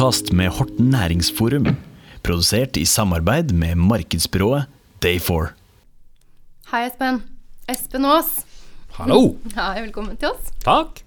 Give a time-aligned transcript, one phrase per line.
[0.00, 1.66] podkast med Horten Næringsforum.
[2.24, 4.64] Produsert i samarbeid med markedsbyrået
[5.04, 5.50] Day4.
[6.70, 7.18] Hei, Espen.
[7.68, 8.30] Espen Aas.
[8.96, 9.34] Hallo!
[9.58, 10.54] Hei, velkommen til oss.
[10.64, 11.02] Takk.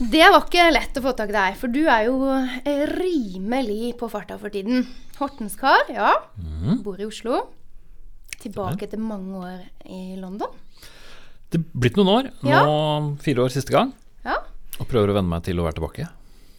[0.00, 3.92] Det var ikke lett å få tak i deg, for du er jo eh, rimelig
[4.00, 4.86] på farta for tiden.
[5.20, 6.14] Hortenskar, ja.
[6.80, 7.44] Bor i Oslo.
[8.40, 10.56] Tilbake etter mange år i London.
[11.52, 12.32] Det er blitt noen år.
[12.40, 12.66] Nå Ja.
[13.28, 13.92] fire år siste gang.
[14.24, 14.40] Ja.
[14.80, 16.12] Og prøver å venne meg til å være tilbake.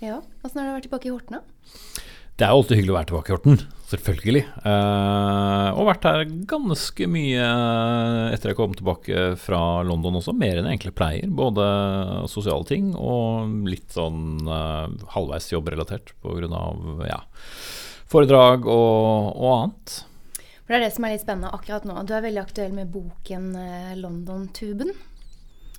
[0.08, 0.20] Ja.
[0.44, 2.04] Åssen har det vært tilbake i Horten, da?
[2.36, 3.60] Det er jo alltid hyggelig å være tilbake i Horten.
[3.86, 4.42] Selvfølgelig.
[4.68, 7.46] Eh, og vært her ganske mye
[8.34, 10.34] etter jeg kom tilbake fra London også.
[10.36, 11.32] Mer enn jeg egentlig pleier.
[11.32, 11.68] Både
[12.32, 16.66] sosiale ting og litt sånn eh, halvveis jobbrelatert pga.
[17.08, 17.22] Ja,
[18.12, 19.98] foredrag og, og annet.
[20.66, 22.00] For Det er det som er litt spennende akkurat nå.
[22.04, 24.96] Du er veldig aktuell med boken eh, 'London-tuben'.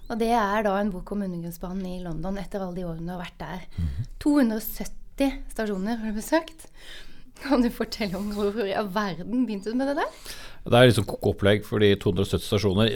[0.06, 3.14] Og det er da en bok om undergrunnsbanen i London etter alle de årene du
[3.16, 3.66] har vært der.
[4.22, 6.68] 270 stasjoner har du besøkt.
[7.42, 10.12] Kan du fortelle om hvorfor i all verden begynte du med det der?
[10.66, 12.88] Det er liksom koko-opplegg for de 270 stasjoner.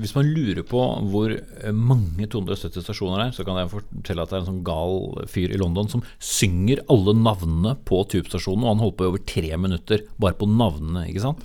[0.00, 0.80] Hvis man lurer på
[1.12, 1.34] hvor
[1.76, 5.52] mange 270 stasjoner er, så kan jeg fortelle at det er en sånn gal fyr
[5.52, 9.60] i London som synger alle navnene på tubestasjonene, og han holdt på i over tre
[9.60, 11.44] minutter bare på navnene, ikke sant.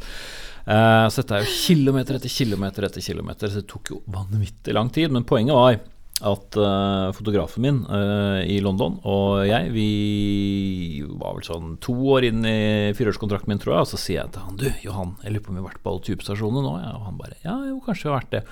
[0.63, 4.75] Eh, så dette er jo kilometer etter kilometer etter kilometer, så det tok jo vanvittig
[4.75, 5.11] lang tid.
[5.13, 5.81] Men poenget var
[6.23, 12.29] at uh, fotografen min uh, i London og jeg, vi var vel sånn to år
[12.29, 13.87] inn i fireårskontrakten min, tror jeg.
[13.87, 15.83] Og så sier jeg til han du, Johan, jeg lurer på om vi har vært
[15.83, 16.75] på alle tubestasjonene nå?
[16.85, 18.43] Ja, og han bare ja, jo, kanskje vi har vært det.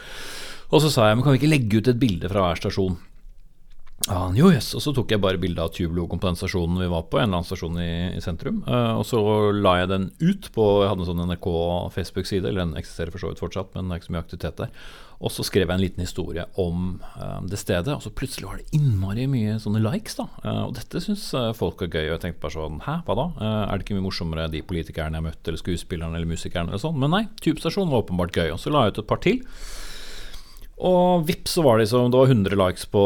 [0.71, 2.99] Og så sa jeg men kan vi ikke legge ut et bilde fra hver stasjon?
[4.07, 4.71] Ja, jo, yes.
[4.77, 7.27] Og så tok jeg bare bilde av Tube-logoen på den stasjonen vi var på, en
[7.27, 8.63] eller annen stasjon i, i sentrum.
[8.65, 9.21] Uh, og så
[9.53, 11.47] la jeg den ut på Jeg hadde en sånn NRK
[11.93, 14.63] Facebook-side, eller den eksisterer for så vidt fortsatt, men det er ikke så mye aktivitet
[14.63, 14.73] der.
[15.21, 18.57] Og så skrev jeg en liten historie om uh, det stedet, og så plutselig var
[18.57, 20.25] det innmari mye sånne likes, da.
[20.41, 21.27] Uh, og dette syns
[21.59, 23.27] folk er gøy, og jeg tenkte bare sånn Hæ, hva da?
[23.67, 26.97] Er det ikke mye morsommere de politikerne jeg møtte, eller skuespillerne eller musikerne eller sånn?
[27.01, 28.49] Men nei, Tube-stasjonen var åpenbart gøy.
[28.55, 29.45] Og så la jeg ut et par til.
[30.81, 33.01] Og vips så var det, liksom, det var 100 likes på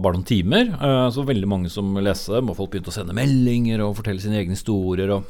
[0.00, 0.70] bare noen timer.
[0.80, 4.40] eh, Så veldig mange som leste og folk begynte å sende meldinger og fortelle sine
[4.40, 5.12] egne historier.
[5.12, 5.24] Og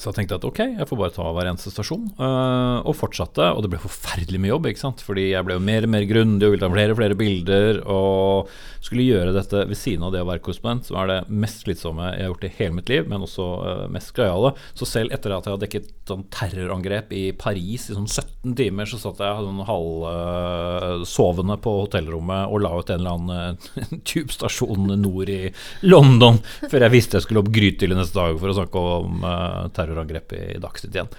[0.00, 2.08] så jeg tenkte at ok, jeg får bare ta hver eneste stasjon.
[2.18, 5.04] Uh, og fortsatte, og det ble forferdelig mye jobb, ikke sant.
[5.04, 7.80] Fordi jeg ble jo mer og mer grundig og ville ta flere og flere bilder.
[7.84, 8.50] Og
[8.80, 12.10] skulle gjøre dette ved siden av det å være korrespondent, som er det mest slitsomme
[12.14, 14.54] jeg har gjort i hele mitt liv, men også uh, mest gøyale.
[14.78, 18.88] Så selv etter at jeg hadde dekket sånn terrorangrep i Paris i sånn 17 timer,
[18.88, 24.90] så satt jeg sånn halvsovende på hotellrommet og la ut en eller annen eh, tubestasjon
[25.00, 25.52] nord i
[25.86, 29.62] London før jeg visste jeg skulle opp Grytidlig neste dag for å snakke om eh,
[29.90, 31.10] terrorangrep i Dagsnytt igjen.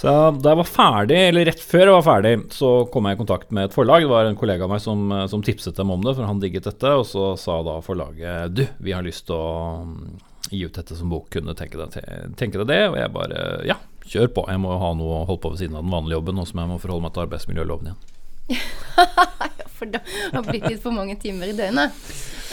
[0.00, 3.20] Så da jeg var ferdig, eller rett før jeg var ferdig, så kom jeg i
[3.20, 4.06] kontakt med et forlag.
[4.06, 6.40] Det var en kollega av meg som, eh, som tipset dem om det, for han
[6.40, 6.94] digget dette.
[7.02, 10.18] Og så sa da forlaget du, vi har lyst til å mm,
[10.50, 12.00] gi ut dette som bok, kunne tenke deg,
[12.40, 12.80] tenke deg det?
[12.92, 13.76] Og jeg bare ja,
[14.06, 14.46] kjør på.
[14.48, 16.48] Jeg må jo ha noe å holde på ved siden av den vanlige jobben, nå
[16.48, 18.06] som jeg må forholde meg til arbeidsmiljøloven igjen.
[19.80, 22.00] For det har blitt litt for mange timer i døgnet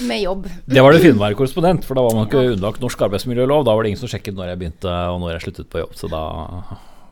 [0.07, 0.45] med jobb.
[0.69, 3.65] Det var det fine å være korrespondent, for da var man ikke underlagt norsk arbeidsmiljølov.
[3.67, 5.97] Da var det ingen som sjekket når jeg begynte og når jeg sluttet på jobb,
[5.97, 6.21] så da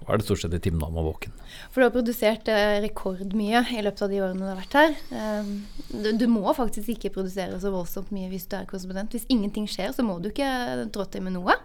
[0.05, 1.33] var det stort sett i timen da man var våken.
[1.73, 4.93] For du har produsert eh, rekordmye i løpet av de årene du har vært her.
[5.17, 5.49] Eh,
[5.89, 9.15] du, du må faktisk ikke produsere så voldsomt mye hvis du er korrespondent.
[9.17, 10.51] Hvis ingenting skjer, så må du ikke
[10.93, 11.57] trå til med noe.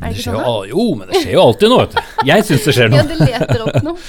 [0.00, 0.44] Er Det det ikke sånn?
[0.44, 2.26] jo, jo, men det skjer jo alltid noe, vet du.
[2.30, 3.26] Jeg syns det skjer Ja, noe.
[3.26, 3.96] leter opp noe.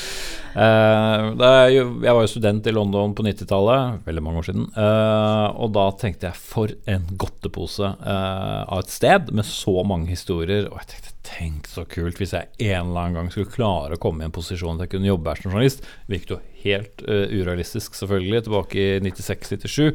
[0.51, 4.65] Uh, det jo, jeg var jo student i London på 90-tallet, veldig mange år siden.
[4.75, 10.09] Uh, og da tenkte jeg for en godtepose uh, av et sted med så mange
[10.11, 10.67] historier.
[10.67, 14.01] Og jeg tenkte tenk så kult hvis jeg en eller annen gang skulle klare å
[14.03, 15.87] komme i en posisjon at jeg kunne jobbe her som journalist.
[16.11, 19.93] Virket jo helt urealistisk, selvfølgelig, tilbake i 96-97.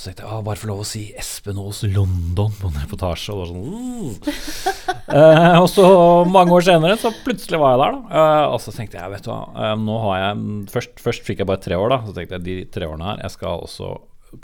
[0.00, 2.76] Og så tenkte jeg ah, bare få lov å si Espen Aas London på en
[2.80, 3.34] reportasje.
[3.36, 4.78] Og sånn uh.
[5.10, 5.84] Eh, og så
[6.24, 8.20] mange år senere så plutselig var jeg der, da.
[8.22, 11.42] Eh, og så tenkte jeg, vet du hva, eh, nå har jeg først, først fikk
[11.42, 11.98] jeg bare tre år, da.
[12.06, 13.90] Så tenkte jeg de tre årene her, jeg skal også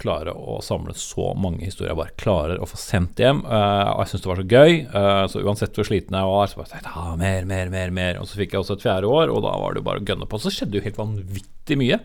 [0.02, 3.44] klare å samle så mange historier jeg bare klarer å få sendt hjem.
[3.46, 4.78] Eh, og jeg syntes det var så gøy.
[4.84, 7.98] eh, så uansett hvor sliten jeg var, så bare tenkte jeg ah, mer, mer, mer,
[8.02, 8.20] mer.
[8.20, 10.08] Og så fikk jeg også et fjerde år, og da var det jo bare å
[10.12, 10.42] gønne på.
[10.42, 12.04] Så skjedde jo helt vanvittig mye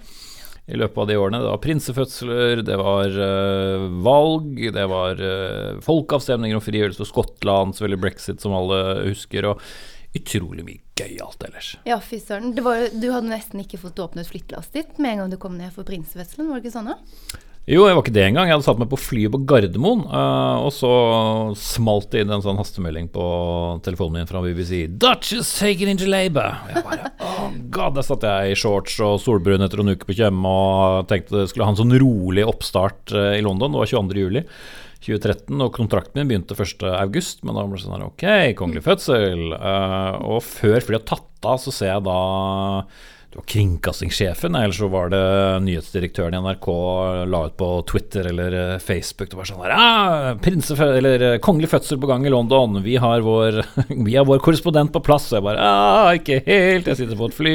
[0.69, 1.39] i løpet av de årene.
[1.41, 7.75] Det var prinsefødsler, det var uh, valg, det var uh, folkeavstemninger om frigjørelse for Skottland,
[7.75, 9.63] selvfølgelig brexit, som alle husker, og
[10.17, 11.73] utrolig mye gøyalt ellers.
[11.87, 12.53] Ja, fy søren.
[12.55, 15.87] Du hadde nesten ikke fått åpnet flyttelasset ditt med en gang du kom ned for
[15.87, 16.91] prinsefødselen, var det ikke sånn?
[16.93, 17.47] da?
[17.69, 18.47] Jo, jeg var ikke det engang.
[18.49, 20.89] Jeg hadde satt meg på flyet på Gardermoen, uh, og så
[21.61, 23.25] smalt det inn en sånn hastemelding på
[23.85, 24.87] telefonen min fra BBC.
[24.89, 26.57] 'Duchess taken into labor'.
[26.71, 30.17] Jeg bare, oh god, Der satt jeg i shorts og solbrun etter en uke på
[30.17, 33.77] Tjøme og tenkte det skulle ha en sånn rolig oppstart uh, i London.
[33.77, 34.25] Det var 22.
[34.25, 34.45] juli.
[35.01, 38.27] 2013, og kontrakten min begynte 1.8, men da ble det sånn her Ok,
[38.57, 39.53] kongelig fødsel.
[39.53, 42.19] Uh, og før flyet har tatt av, så ser jeg da
[43.31, 45.23] det var kringkastingssjefen, eller så var det
[45.63, 46.65] nyhetsdirektøren i NRK
[47.31, 49.29] la ut på Twitter eller eh, Facebook.
[49.31, 52.81] Det var sånn her ah, eller eh, Kongelig fødsel på gang i London.
[52.83, 55.29] Vi har vår, vi har vår korrespondent på plass.
[55.31, 57.53] Og jeg bare ah, Ikke helt, jeg sitter på et fly.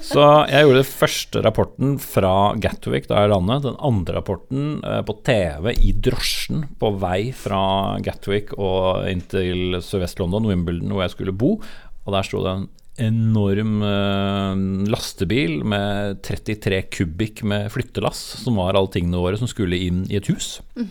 [0.00, 3.66] Så jeg gjorde den første rapporten fra Gatwick da jeg landet.
[3.66, 9.76] Den andre rapporten eh, på TV i drosjen på vei fra Gatwick og inn til
[9.84, 11.58] Sørvest-London, Wimbledon, hvor jeg skulle bo.
[12.04, 12.66] Og der sto det en
[13.00, 19.80] enorm eh, lastebil med 33 kubikk med flyttelass, som var alle tingene våre som skulle
[19.86, 20.58] inn i et hus.
[20.78, 20.90] Mm.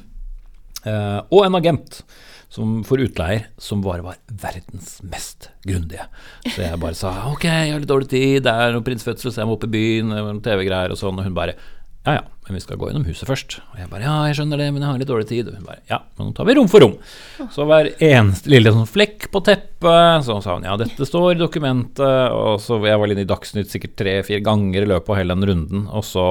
[0.83, 2.01] Eh, og en agent
[2.53, 6.05] som, for utleier som bare var verdens mest grundige.
[6.45, 9.41] Så jeg bare sa ok, jeg har litt dårlig tid, det er noen prinsfødsel, så
[9.41, 11.17] jeg må opp i byen, TV-greier og sånn.
[11.17, 11.55] Og hun bare
[12.03, 13.57] ja ja, men vi skal gå gjennom huset først.
[13.71, 15.47] Og jeg bare ja, jeg skjønner det, men jeg har litt dårlig tid.
[15.47, 16.97] Og hun bare ja, men nå tar vi rom for rom.
[17.53, 21.39] Så hver eneste lille sånn flekk på teppet, så sa hun ja, dette står i
[21.39, 22.35] dokumentet.
[22.35, 25.47] Og så jeg var inne i Dagsnytt sikkert tre-fire ganger i løpet av hele den
[25.53, 25.85] runden.
[25.95, 26.27] Og så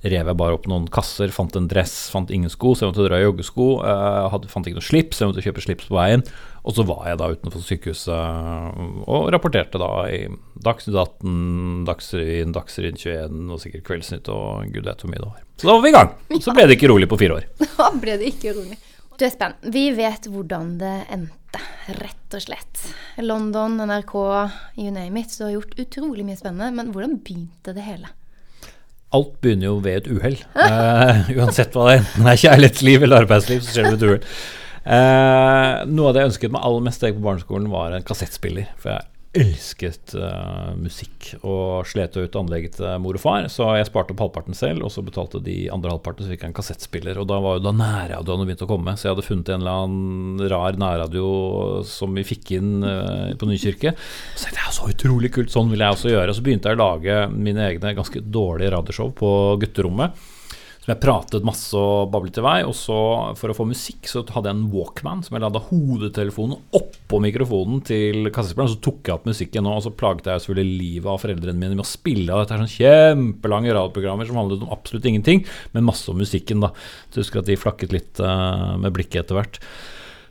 [0.00, 3.08] rev jeg bare opp noen kasser, fant en dress, fant ingen sko, så jeg måtte
[3.08, 3.68] dra i joggesko.
[3.82, 6.24] Uh, fant ikke noe slips, så jeg måtte kjøpe slips på veien.
[6.60, 10.20] Og så var jeg da utenfor sykehuset og rapporterte da i
[10.60, 15.42] Dagsnytt 18, Dagsrevyen, Dagsrevyen 21 og sikkert Kveldsnytt og gud vet hvor mye det var.
[15.56, 16.14] Så da var vi i gang.
[16.44, 17.50] Så ble det ikke rolig på fire år.
[17.80, 18.76] Da ble det ikke rolig.
[19.20, 21.60] Du Espen, vi vet hvordan det endte,
[21.98, 22.84] rett og slett.
[23.20, 24.14] London, NRK,
[24.80, 25.34] you name it.
[25.36, 26.70] Du har gjort utrolig mye spennende.
[26.76, 28.12] Men hvordan begynte det hele?
[29.16, 30.38] Alt begynner jo ved et uhell.
[30.54, 32.02] Uh, uansett hva det er.
[32.04, 34.40] Enten det er kjærlighetsliv eller arbeidsliv, så skjer det ved et uhell.
[34.80, 38.70] Uh, noe av det jeg ønsket meg aller mest jeg på barneskolen, var en kassettspiller.
[38.80, 43.46] For jeg elsket uh, musikk og slet ut anlegget til mor og far.
[43.52, 46.50] Så jeg sparte opp halvparten selv, og så betalte de andre halvparten, så fikk jeg
[46.50, 47.20] en kassettspiller.
[47.20, 49.84] Og da var jo da nærradioene begynt å komme, så jeg hadde funnet en eller
[49.84, 51.30] annen rar nærradio
[51.86, 53.94] som vi fikk inn uh, på Nykirke.
[54.34, 56.32] Så jeg så utrolig kult, sånn vil jeg også gjøre.
[56.32, 59.32] Og Så begynte jeg å lage mine egne ganske dårlige radioshow på
[59.62, 60.18] gutterommet
[60.90, 62.56] som jeg pratet masse og bablet i vei.
[62.66, 62.96] Og så,
[63.38, 67.82] for å få musikk, så hadde jeg en Walkman som jeg lada hodetelefonen oppå mikrofonen
[67.86, 68.72] til kassespilleren.
[68.72, 71.84] Så tok jeg opp musikken, og så plaget jeg selvfølgelig livet av foreldrene mine med
[71.84, 75.44] å spille av dette sånn kjempelange radioprogrammer som handlet om absolutt ingenting,
[75.76, 76.72] men masse om musikken, da.
[77.08, 79.62] Så jeg husker at de flakket litt uh, med blikket etter hvert.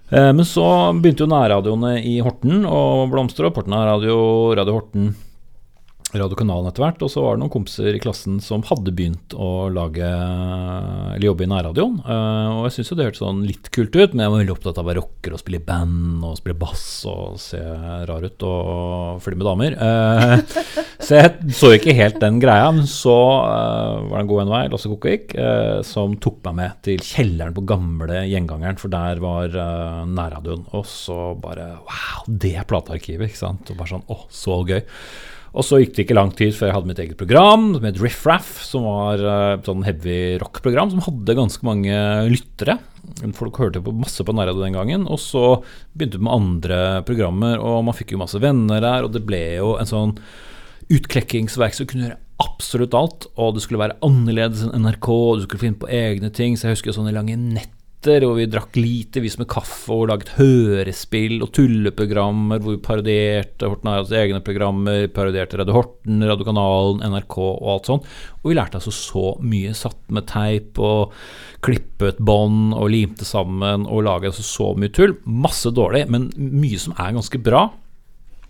[0.10, 0.66] Uh, men så
[0.98, 3.62] begynte jo nærradioene i Horten å blomstre opp.
[3.62, 4.20] Horten Radio,
[4.60, 5.12] Radio Horten
[6.16, 7.04] radiokanalen etter hvert.
[7.06, 11.46] Og så var det noen kompiser i klassen som hadde begynt å lage eller jobbe
[11.46, 12.00] i nærradioen.
[12.06, 14.56] Uh, og jeg syns jo det hørtes sånn litt kult ut, men jeg var veldig
[14.56, 17.62] opptatt av å være rocker og spille i band og spille bass og se
[18.10, 19.78] rar ut og fly med damer.
[19.78, 20.36] Uh,
[21.06, 24.54] så jeg så ikke helt den greia, men så uh, var det en god en
[24.56, 25.34] vei, Lasse Kokvik,
[25.86, 29.54] som tok meg med til kjelleren på gamle Gjengangeren, for der var
[30.10, 30.66] nærradioen.
[30.78, 33.70] Og så bare Wow, det er platearkivet, ikke sant?
[33.72, 34.82] Og bare sånn Å, så gøy.
[35.50, 38.22] Og så gikk det ikke lang tid før jeg hadde mitt eget program het Riff
[38.30, 41.96] Raff, som var eh, et sånn heavy rock-program som hadde ganske mange
[42.30, 42.78] lyttere.
[43.36, 45.08] Folk hørte på masse på nærradio den gangen.
[45.10, 45.44] Og så
[45.98, 49.42] begynte vi med andre programmer, og man fikk jo masse venner der, og det ble
[49.58, 50.16] jo en sånn
[50.90, 55.48] utklekkingsverk som kunne gjøre absolutt alt, og det skulle være annerledes enn NRK, og du
[55.48, 56.56] skulle finne på egne ting.
[56.56, 60.08] Så jeg husker sånne lange nett netter, og vi drakk lite vis med kaffe og
[60.10, 67.04] laget hørespill og tulleprogrammer hvor vi parodierte Horten Eias egne programmer, parodierte Radio Horten, Radiokanalen,
[67.04, 68.08] NRK og alt sånt.
[68.42, 69.74] Og vi lærte altså så mye.
[69.76, 71.14] Satt med teip og
[71.62, 75.18] klippet bånd og limte sammen og laget altså så mye tull.
[75.26, 77.68] Masse dårlig, men mye som er ganske bra.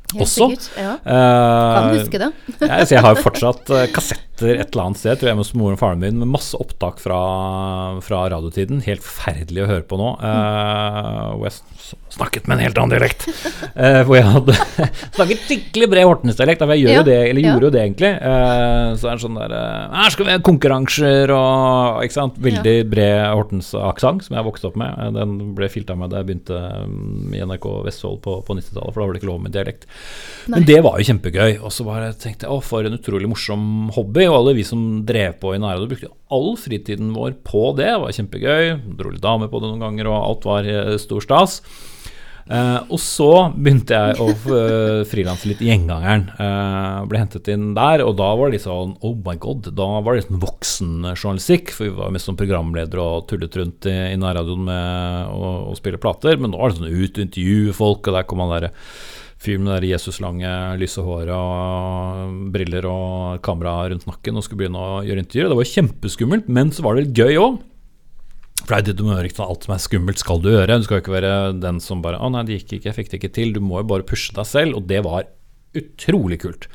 [0.09, 0.47] Helt også.
[0.49, 0.95] Sikkert, ja.
[1.05, 2.31] Uh, kan huske det.
[2.65, 5.81] jeg, jeg har fortsatt uh, kassetter et eller annet sted, tror jeg, hos moren og
[5.81, 7.19] faren min, med masse opptak fra,
[8.01, 8.79] fra radiotiden.
[8.85, 10.13] Helt forferdelig å høre på nå.
[10.23, 11.59] Uh, hvor jeg
[12.15, 13.27] snakket med en helt annen dialekt.
[14.07, 14.55] hvor jeg hadde
[15.17, 16.65] snakket skikkelig bred Hortnes-dialekt.
[16.73, 18.11] Jeg gjør ja, jo det, eller gjorde jo det, egentlig.
[18.99, 19.55] så er det sånn der
[19.93, 22.39] Her skal vi ha konkurranser og ikke sant?
[22.49, 22.87] Veldig ja.
[22.95, 25.19] bred Hortens-aksent som jeg vokste opp med.
[25.19, 29.03] Den ble filta med da jeg begynte um, i NRK Vestfold på, på 90-tallet, for
[29.03, 29.85] da var det ikke lov med dialekt.
[30.49, 31.59] Men det var jo kjempegøy.
[31.61, 34.25] Og så bare tenkte jeg å, for en utrolig morsom hobby.
[34.29, 37.91] Og alle vi som drev på i Nærøy, brukte all fritiden vår på det.
[37.91, 38.73] Det var kjempegøy.
[38.99, 41.61] Dro litt damer på det noen ganger, og alt var eh, stor stas.
[42.49, 46.23] Uh, og så begynte jeg å uh, frilanse litt i Gjengangeren.
[46.33, 49.69] Uh, ble hentet inn der, og da var det litt sånn Oh my god.
[49.77, 53.93] Da var det liksom voksenjournalistikk, for vi var mest som programledere og tullet rundt i,
[54.15, 56.41] i nærradioen med å, å, spille plater.
[56.41, 58.73] Men nå var det sånn ut og intervjue folk, og der kom han derre
[59.39, 64.83] fyr med det Jesuslange, lyse håret og briller og kamera rundt nakken og skulle begynne
[64.83, 65.51] å gjøre intervjuer.
[65.51, 67.59] Det var kjempeskummelt, men så var det litt gøy òg.
[68.65, 69.45] For det er det ikke?
[69.47, 70.77] Alt som er skummelt, skal du gjøre.
[70.77, 73.09] Du skal jo ikke være den som bare 'Å nei, det gikk ikke, jeg fikk
[73.09, 73.53] det ikke til'.
[73.55, 75.23] Du må jo bare pushe deg selv, og det var
[75.73, 76.67] utrolig kult.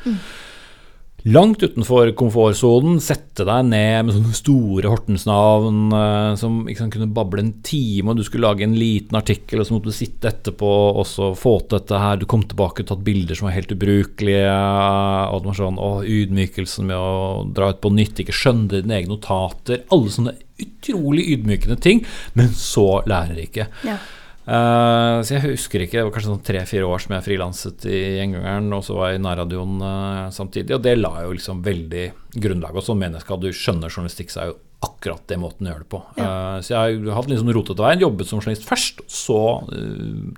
[1.24, 7.14] Langt utenfor komfortsonen, sette deg ned med sånne store Hortensnavn eh, som ikke sant, kunne
[7.16, 10.28] bable en time, og du skulle lage en liten artikkel, og så måtte du sitte
[10.28, 12.18] etterpå og så få til dette her.
[12.20, 15.90] Du kom tilbake og tatt bilder som var helt ubrukelige, og det var sånn å,
[16.04, 17.14] ydmykelsen med å
[17.56, 19.80] dra ut på nytt, ikke skjønne dine egne notater.
[19.96, 22.04] Alle sånne utrolig ydmykende ting,
[22.36, 23.70] men så lærerike.
[23.88, 23.96] Ja.
[24.44, 28.02] Eh, så jeg husker ikke, det var kanskje sånn tre-fire år som jeg frilanset i
[28.18, 32.04] Gjengangeren, og så var jeg i nærradioen uh, samtidig, og det la jo liksom veldig
[32.36, 32.76] grunnlag.
[32.76, 35.70] Og sånn mener jeg skal du skjønner journalistikk, så er jo akkurat det måten å
[35.70, 35.98] gjøre det på.
[36.20, 39.38] Eh, så jeg har hatt liksom rotete veien, jobbet som journalist først, så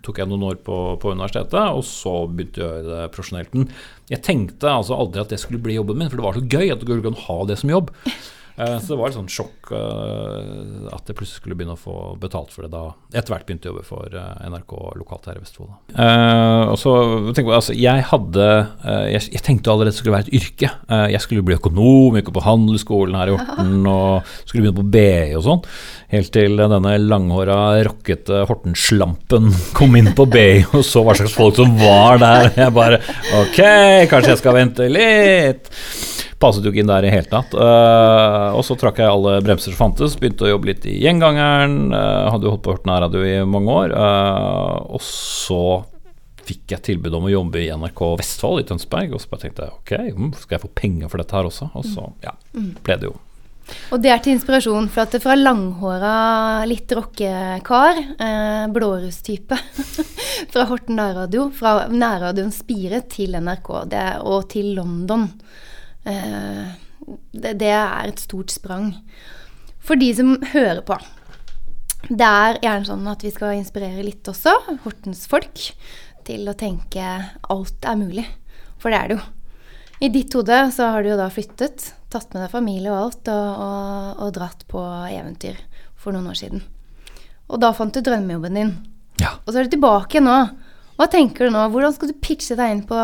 [0.06, 3.56] tok jeg noen år på, på universitetet, og så begynte jeg å gjøre det profesjonelt.
[3.58, 3.66] Men
[4.12, 6.76] jeg tenkte altså aldri at det skulle bli jobben min, for det var så gøy
[6.76, 7.90] at du kunne ha det som jobb.
[8.56, 11.96] Eh, Så det var et sånt sjokk eh, at jeg plutselig skulle begynne å få
[12.20, 15.42] betalt for det da etter hvert begynte å jobbe for eh, NRK lokalt her i
[15.42, 15.74] Vestfold.
[15.92, 16.94] Eh, og så
[17.36, 18.46] tenk på altså, jeg hadde
[18.86, 20.72] uh, jeg, jeg tenkte allerede det skulle være et yrke.
[20.88, 24.88] Uh, jeg skulle bli økonom, gikk på Handelsskolen her i Horten og skulle begynne på
[24.96, 25.62] BI og sånn.
[26.14, 31.58] Helt til denne langhåra, rockete Hortenslampen kom inn på BI og så hva slags folk
[31.60, 32.52] som var der.
[32.56, 33.00] Jeg bare
[33.36, 33.58] Ok,
[34.10, 35.72] kanskje jeg skal vente litt.
[36.42, 37.54] Passet jo ikke inn der i hele tatt.
[37.56, 41.78] Uh, og så trakk jeg alle bremser som fantes, begynte å jobbe litt i Gjengangeren.
[41.94, 43.94] Uh, hadde jo holdt på Horten Radio i mange år.
[43.96, 45.62] Uh, og så
[46.46, 49.16] fikk jeg tilbud om å jobbe i NRK Vestfold i Tønsberg.
[49.16, 51.70] Og så bare tenkte jeg ok, mm, skal jeg få penger for dette her også?
[51.74, 53.16] Og så ja, ble det jo.
[53.90, 56.16] Og det er til inspirasjon, for at det fra langhåra,
[56.70, 59.58] litt rockekar, eh, blårustype,
[60.52, 65.26] fra Horten nærradio, fra nærradioen Spire til NRK det, og til London,
[66.06, 68.92] det, det er et stort sprang.
[69.86, 70.98] For de som hører på,
[72.06, 74.52] det er gjerne sånn at vi skal inspirere litt også,
[74.84, 75.62] Hortens folk,
[76.26, 77.06] til å tenke
[77.50, 78.26] alt er mulig.
[78.82, 79.24] For det er det jo.
[80.06, 83.30] I ditt hode så har du jo da flyttet, tatt med deg familie og alt,
[83.32, 85.58] og, og, og dratt på eventyr
[85.96, 86.62] for noen år siden.
[87.46, 88.72] Og da fant du drømmejobben din.
[89.22, 89.38] Ja.
[89.44, 90.36] Og så er du tilbake nå.
[90.96, 91.64] Hva tenker du nå?
[91.72, 92.98] Hvordan skal du pitche deg inn på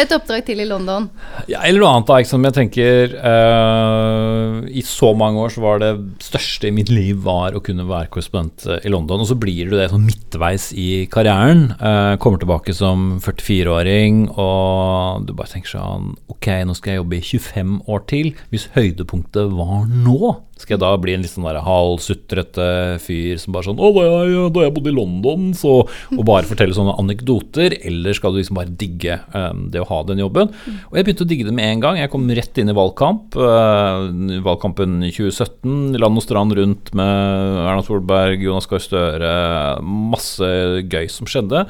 [0.00, 1.08] et oppdrag til i London?
[1.50, 2.48] Ja, eller noe annet da, ikke sant?
[2.48, 5.92] Jeg tenker uh, I så mange år så var det
[6.24, 9.22] største i mitt liv var å kunne være korrespondent eh, i London.
[9.22, 11.70] Og så blir du det sånn midtveis i karrieren.
[11.80, 17.18] Uh, kommer tilbake som 44-åring, og du bare tenker sånn Ok, nå skal jeg jobbe
[17.18, 18.30] i 25 år til.
[18.52, 22.66] Hvis høydepunktet var nå, skal jeg da bli en litt sånn halvsutrete
[23.00, 26.48] fyr som bare sånn Å, da jeg, da jeg bodde i London, så Og bare
[26.48, 27.78] fortelle sånne anekdoter.
[27.86, 30.52] Eller skal du liksom bare digge eh, det å ha den jobben?
[30.90, 32.00] Og jeg begynte å digge det med en gang.
[32.00, 33.36] Jeg kom rett inn i valgkamp.
[33.36, 35.98] eh, valgkampen i 2017.
[36.00, 39.34] Land og strand rundt med Erna Solberg, Jonas Gahr Støre.
[39.82, 40.50] Masse
[40.90, 41.66] gøy som skjedde.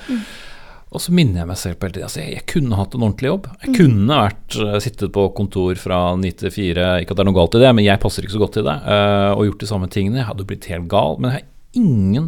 [0.90, 3.30] Og så minner jeg meg selv på hele tiden altså jeg, kunne hatt en ordentlig
[3.30, 3.46] jobb.
[3.62, 7.30] Jeg kunne vært eh, sittet på kontor fra ni til fire, ikke at det er
[7.30, 9.62] noe galt i det, men jeg passer ikke så godt til det, eh, og gjort
[9.62, 10.18] de samme tingene.
[10.18, 11.14] Jeg hadde blitt helt gal.
[11.20, 12.26] Men jeg har ingen,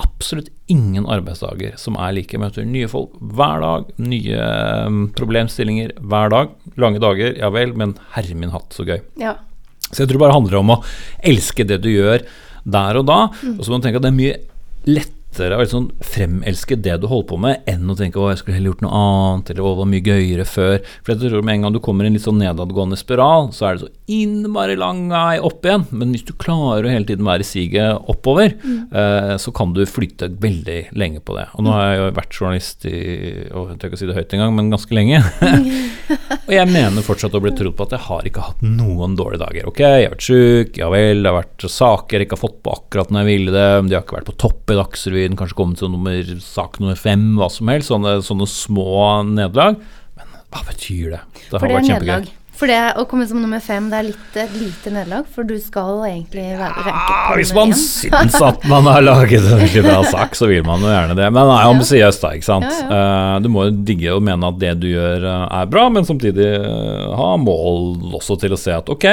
[0.00, 2.40] absolutt ingen arbeidsdager som er like.
[2.40, 6.56] Møter nye folk hver dag, nye eh, problemstillinger hver dag.
[6.80, 8.98] Lange dager, ja vel, men herre min hatt, så gøy.
[9.20, 9.36] Ja.
[9.90, 10.82] Så jeg tror det bare handler om å
[11.26, 12.24] elske det du gjør
[12.64, 13.22] der og da.
[13.56, 14.36] Og så må du tenke at det er mye
[14.88, 18.58] lettere å liksom fremelske det du holder på med, enn å tenke å jeg skulle
[18.58, 20.76] heller gjort noe annet, eller å det var mye gøyere før.
[21.04, 23.68] For jeg tror med en gang du kommer i en litt sånn nedadgående spiral, så
[23.68, 25.86] er det så innmari lang vei opp igjen.
[25.94, 29.84] Men hvis du klarer å hele tiden være i siget oppover, eh, så kan du
[29.88, 31.46] flytte veldig lenge på det.
[31.54, 32.96] Og nå har jeg jo vært journalist i
[33.50, 35.20] og jeg tør ikke å si det høyt engang, men ganske lenge.
[36.50, 39.42] Og jeg mener fortsatt å bli trodd på at jeg har ikke hatt noen dårlige
[39.44, 39.68] dager.
[39.70, 42.56] Ok, jeg har vært sjuk, ja vel, det har vært saker jeg ikke har fått
[42.64, 45.58] på akkurat når jeg ville det, de har ikke vært på topp i Dagsrevyen, kanskje
[45.58, 47.92] kommet til nummer, sak nummer fem, hva som helst.
[47.92, 48.90] Sånne, sånne små
[49.28, 49.80] nederlag.
[50.18, 51.24] Men hva betyr det?
[51.46, 52.36] Det For har det vært kjempegøy.
[52.60, 55.54] For det å komme som nummer fem, det er litt, et lite nederlag, for du
[55.62, 60.02] skal egentlig være ranket Ja, hvis man syns at man har laget en veldig bra
[60.12, 61.30] sak, så vil man jo gjerne det.
[61.32, 62.34] Men er ambisiøst, da.
[62.36, 62.68] ikke sant?
[62.68, 63.38] Ja, ja.
[63.40, 66.50] Du må jo digge og mene at det du gjør eh, er bra, men samtidig
[66.58, 69.08] eh, ha mål også til å se at ok,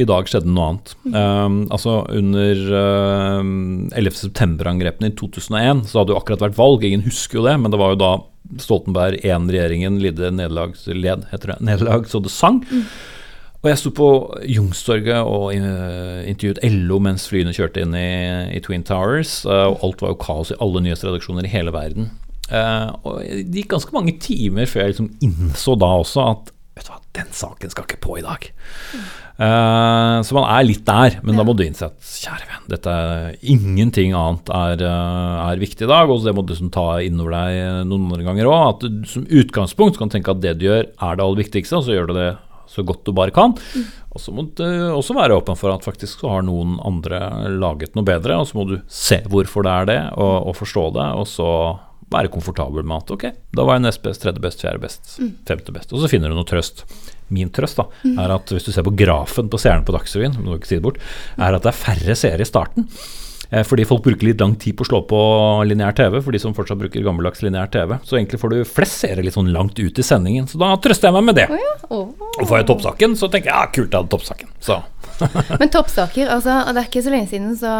[0.00, 0.92] i dag skjedde noe annet.
[1.04, 3.40] Um, altså Under uh,
[3.98, 4.18] 11.
[4.22, 7.80] september-angrepene i 2001 så hadde jo akkurat vært valg, ingen husker jo det, men det
[7.80, 8.12] var jo da
[8.60, 12.62] Stoltenberg I-regjeringen lidde nederlag, heter det, nederlag så det sang.
[13.62, 14.08] Og jeg sto på
[14.42, 18.08] Youngstorget og eh, intervjuet LO mens flyene kjørte inn i,
[18.56, 22.10] i Twin Towers, uh, og alt var jo kaos i alle nyhetsredaksjoner i hele verden.
[22.50, 26.86] Uh, og det gikk ganske mange timer før jeg liksom innså da også at vet
[26.86, 28.46] du hva, den saken skal ikke på i dag.
[28.92, 32.92] Eh, så man er litt der, men da må du innse at kjære venn, dette
[32.92, 36.12] er, ingenting annet er, eh, er viktig i dag.
[36.12, 38.62] Og det må du liksom ta innover deg noen andre ganger òg.
[38.70, 41.86] At du som utgangspunkt kan tenke at det du gjør er det aller viktigste, og
[41.86, 42.30] så gjør du det
[42.72, 43.52] så godt du bare kan.
[44.12, 47.96] Og så må du også være åpen for at faktisk så har noen andre laget
[47.96, 51.08] noe bedre, og så må du se hvorfor det er det, og, og forstå det,
[51.20, 51.50] og så
[52.12, 53.24] være komfortabel med at ok,
[53.56, 55.16] da var jeg nest best, tredje best, fjerde best,
[55.48, 55.92] femte best.
[55.92, 56.84] Og så finner du noe trøst.
[57.32, 57.86] Min trøst da,
[58.20, 61.78] er at hvis du ser på grafen på seerne på Dagsrevyen, er at det er
[61.78, 62.88] færre seere i starten.
[63.52, 65.18] Eh, Fordi folk bruker litt lang tid på å slå på
[65.68, 67.98] lineær TV, for de som fortsatt bruker gammeldags lineær TV.
[68.08, 70.48] Så egentlig får du flest seere litt sånn langt ut i sendingen.
[70.48, 71.46] Så da trøster jeg meg med det.
[71.52, 71.74] Oh, ja.
[71.92, 72.32] oh.
[72.40, 74.56] Og får jeg toppsaken, så tenker jeg ja, kult, jeg hadde toppsaken.
[74.62, 74.80] Så
[75.60, 77.72] Men toppsaker, altså, det er ikke så lenge siden så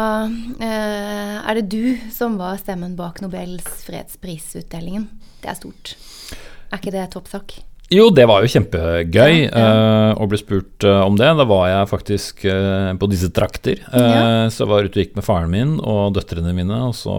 [0.63, 5.09] eh, er det du som var stemmen bak Nobels fredsprisutdelingen.
[5.41, 5.95] Det er stort.
[6.69, 7.57] Er ikke det toppsak?
[7.93, 11.29] Jo, det var jo kjempegøy eh, å bli spurt eh, om det.
[11.37, 13.83] Da var jeg faktisk eh, på disse trakter.
[13.93, 14.49] Ja.
[14.49, 17.13] Så jeg var ute og gikk med faren min og døtrene mine, og så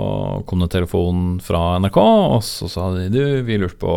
[0.48, 3.94] kom det telefon fra NRK, og så sa de du, vi lurte på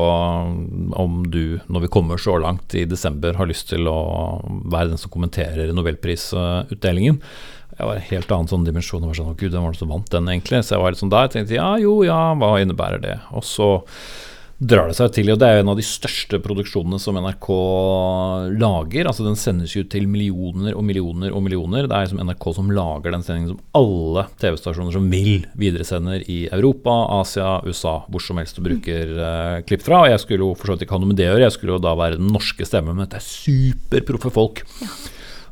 [1.01, 4.00] om du, når vi kommer så langt i desember, har lyst til å
[4.69, 7.22] være den som kommenterer nobelprisutdelingen.
[7.77, 9.03] Jeg var en helt annen sånn dimensjon.
[9.03, 10.63] og var sånn, gud, hvem var det som vant den egentlig?
[10.65, 13.19] Så jeg var litt sånn der, tenkte ja, jo, ja, hva innebærer det?
[13.38, 13.69] Og så
[14.58, 17.48] drar det seg til, og det er jo en av de største produksjonene som NRK
[18.58, 19.06] lager.
[19.06, 21.86] altså Den sendes jo til millioner og millioner og millioner.
[21.86, 26.40] Det er liksom NRK som lager den sendingen som alle TV-stasjoner som vil videresender i
[26.50, 30.02] Europa, Asia, USA, hvor som helst du bruker uh, klipp fra.
[30.06, 31.58] Og jeg skulle jo for så vidt ikke ha noe med det å gjøre, jeg
[31.60, 34.66] skulle jo da være den norske stemmen, men dette er superproffe folk.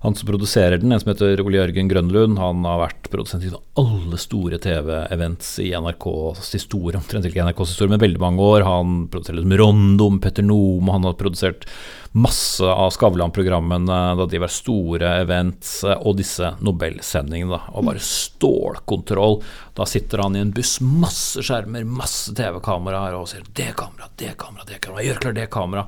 [0.06, 3.50] Han som produserer den, en som heter Ole Jørgen Grønlund, han har vært produsent i
[3.82, 8.68] alle store TV-events i NRKs historie, omtrent ikke NRKs historie, men veldig mange år.
[8.68, 11.66] Han produserer liksom Rondom, Petter Nome, han har produsert
[12.14, 17.58] masse av Skavlan-programmene da de var store events, og disse Nobelsendingene.
[17.58, 19.42] da, Og bare stålkontroll.
[19.74, 24.38] Da sitter han i en buss, masse skjermer, masse TV-kameraer, og sier 'det kamera, det
[24.38, 25.88] kamera, det kamera', gjør klar det kamera.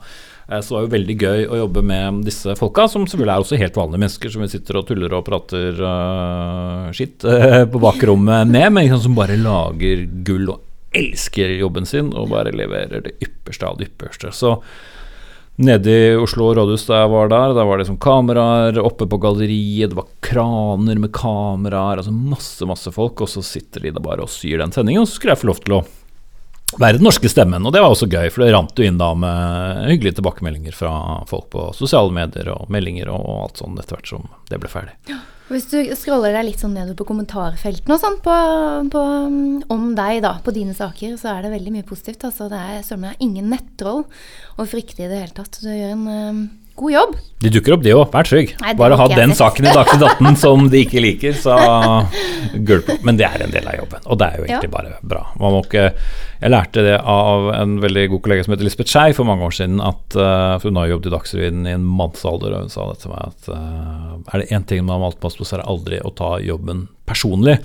[0.49, 3.45] Eh, Så det var jo veldig gøy å jobbe med disse folka, som selvfølgelig er
[3.45, 7.81] også helt vanlige mennesker som vi sitter og tuller og prater uh, skitt uh, på
[7.83, 10.63] bakrommet med, men liksom som bare lager gull og
[10.97, 14.31] elsker jobben sin og bare leverer det ypperste av det ypperste.
[14.31, 14.59] Så
[15.57, 19.17] Nede i Oslo rådhus da jeg var der, der var det liksom kameraer oppe på
[19.17, 24.05] galleriet, det var kraner med kameraer, altså masse, masse folk, og så sitter de der
[24.05, 25.81] bare og syr den sendingen, og så skulle jeg få lov til å
[26.75, 29.13] være den norske stemmen, og det var også gøy, for det rant jo inn da
[29.15, 30.91] med hyggelige tilbakemeldinger fra
[31.29, 34.97] folk på sosiale medier og meldinger og alt sånn etter hvert som det ble ferdig.
[35.47, 38.35] Hvis du scroller deg litt sånn nedover på kommentarfeltene og sånn på,
[38.91, 39.03] på,
[39.71, 42.25] om deg, da, på dine saker, så er det veldig mye positivt.
[42.27, 44.03] Altså, det er søren meg ingen nettroll
[44.59, 45.61] å frykte i det hele tatt.
[45.63, 46.41] Du gjør en eh,
[46.77, 47.15] god jobb.
[47.45, 48.51] De dukker opp, de òg, vær trygg.
[48.59, 51.55] Nei, Bare ha den saken i Dagsnytt 18 som de ikke liker, så
[52.67, 52.91] gulp.
[53.07, 54.75] Men det er en del av jobben, og det er jo egentlig Ja.
[54.75, 55.23] bare bra.
[55.39, 55.87] Man må ikke
[56.37, 59.55] Jeg lærte det av en veldig god kollega som heter Lisbeth Skei for mange år
[59.57, 62.85] siden, at uh, for hun har jobbet i Dagsrevyen i en mannsalder, og hun sa
[62.91, 65.63] det til meg at uh, er det én ting man må passe på, så er
[65.63, 67.57] det aldri å ta jobben personlig.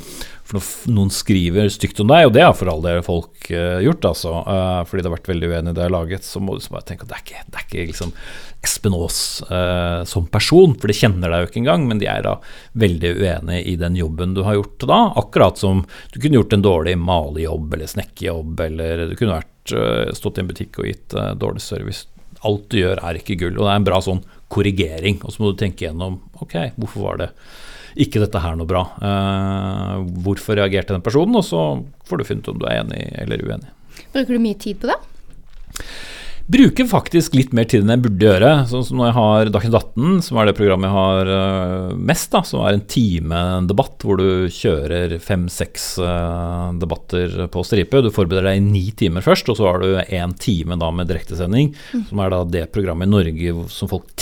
[0.47, 3.79] For når noen skriver stygt om deg, og det har for all del folk uh,
[3.85, 6.43] gjort, altså, uh, fordi det har vært veldig uenig i det jeg har laget, så
[6.43, 8.17] må du bare tenke at det er ikke, det er ikke liksom
[8.63, 12.23] Espen Aas uh, som person, for de kjenner deg jo ikke engang, men de er
[12.27, 12.37] da
[12.79, 15.01] veldig uenig i den jobben du har gjort da.
[15.19, 15.83] Akkurat som
[16.13, 20.45] du kunne gjort en dårlig malejobb eller snekkerjobb, eller du kunne vært, eh, stått i
[20.45, 22.07] en butikk og gitt eh, dårlig service.
[22.43, 25.21] Alt du gjør er ikke gull, og det er en bra sånn korrigering.
[25.23, 27.31] Og så må du tenke gjennom ok, hvorfor var det
[28.03, 28.87] ikke dette her noe bra?
[29.05, 31.39] Eh, hvorfor reagerte den personen?
[31.39, 31.63] Og så
[32.09, 33.71] får du funnet om du er enig eller uenig.
[34.13, 34.99] Bruker du mye tid på det?
[36.53, 38.51] Bruker faktisk litt mer tid enn jeg burde gjøre.
[38.69, 42.29] Sånn som når jeg har Dagsnytt 18, som er det programmet jeg har øh, mest,
[42.35, 48.03] da, som er en time debatt hvor du kjører fem-seks øh, debatter på stripe.
[48.05, 51.09] Du forbereder deg i ni timer først, og så har du én time da med
[51.09, 51.73] direktesending,
[52.11, 54.13] som er da det programmet i Norge som folk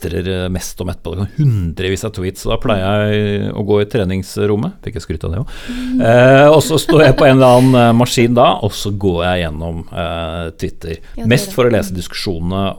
[0.00, 1.14] twitrer mest om etterpå.
[1.14, 4.78] Det kan hundrevis av tweets, så da pleier jeg å gå i treningsrommet.
[4.84, 5.56] Fikk jeg skryt av det òg.
[6.00, 9.24] Eh, og så står jeg på en eller annen eh, maskin da, og så går
[9.26, 11.02] jeg gjennom eh, Twitter.
[11.16, 12.70] Er Mest for å lese diskusjonene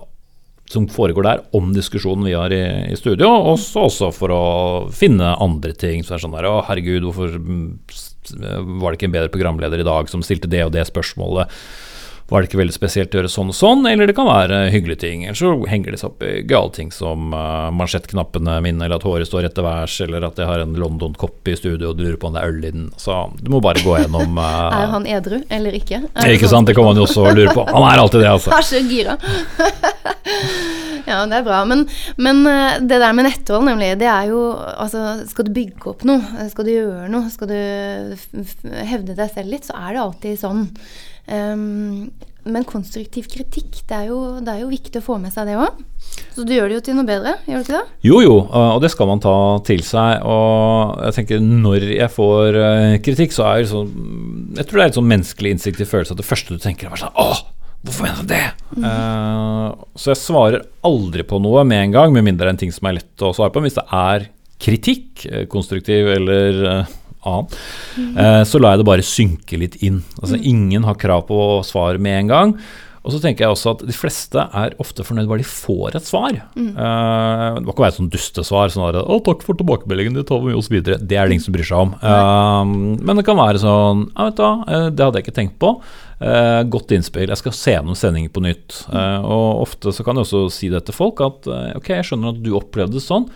[0.72, 2.62] som foregår der om diskusjonen vi har i,
[2.94, 4.44] i studio, og så også for å
[4.96, 6.06] finne andre ting.
[6.06, 7.66] Så er sånn der Å, herregud, hvorfor mm,
[8.80, 11.52] var det ikke en bedre programleder i dag som stilte det og det spørsmålet?
[12.32, 15.02] Var det ikke veldig spesielt å gjøre sånn og sånn, eller det kan være hyggelige
[15.04, 15.26] ting.
[15.26, 19.08] Eller så henger de seg opp i gale ting som uh, mansjettknappene mine, eller at
[19.08, 22.16] håret står etter værs, eller at jeg har en London-kopp i studio og du lurer
[22.22, 22.88] på om det er øl i den.
[23.02, 26.06] Så du må bare gå gjennom uh, Er han edru eller ikke?
[26.16, 27.68] Er Ikke sant, det kan man jo også lure på.
[27.68, 28.56] Han er alltid det, altså.
[28.62, 29.20] Er så gira.
[31.12, 31.62] Ja, det er bra.
[31.68, 31.86] Men,
[32.22, 36.06] men eh, det der med netthold, nemlig, det er jo Altså, skal du bygge opp
[36.08, 37.58] noe, skal du gjøre noe, skal du
[38.88, 40.68] hevde deg selv litt, så er det alltid sånn.
[41.28, 45.46] Um, men konstruktiv kritikk, det er, jo, det er jo viktig å få med seg
[45.52, 45.78] det òg.
[46.34, 47.98] Så du gjør det jo til noe bedre, gjør du ikke det?
[48.08, 49.36] Jo, jo, og det skal man ta
[49.68, 50.26] til seg.
[50.26, 53.92] Og jeg tenker når jeg får eh, kritikk, så er det sånn
[54.58, 57.04] Jeg tror det er et sånn menneskelig instinktiv følelse at det første du tenker, er
[57.04, 57.44] sånn Åh,
[57.86, 58.44] hvorfor mener du det?
[58.74, 58.88] Mm.
[58.90, 62.64] Uh, så jeg svarer aldri på noe med en gang, med mindre det er en
[62.66, 63.62] ting som er lett å svare på.
[63.68, 64.32] Hvis det er
[64.62, 67.58] kritikk, eh, konstruktiv eller uh, annen,
[67.98, 68.14] mm.
[68.18, 70.02] uh, så lar jeg det bare synke litt inn.
[70.22, 70.46] Altså mm.
[70.54, 72.56] Ingen har krav på svar med en gang.
[73.02, 76.06] Og så tenker jeg også at De fleste er ofte fornøyd bare de får et
[76.08, 76.38] svar.
[76.54, 76.70] Mm.
[76.70, 78.70] Eh, det må ikke være et sånn dustesvar.
[78.70, 81.02] sånn at, 'Å, takk for tilbakemeldingen, det tar vi oss videre'.
[81.02, 81.96] Det er det ingen som bryr seg om.
[81.98, 85.58] Eh, men det kan være sånn ja, vet du hva, Det hadde jeg ikke tenkt
[85.58, 85.82] på.
[86.22, 87.28] Eh, godt innspill.
[87.28, 88.86] Jeg skal se gjennom sendingen på nytt.
[88.92, 92.44] og ofte så kan jeg også si det til folk at ok, jeg skjønner at
[92.44, 93.30] du opplevde det sånn,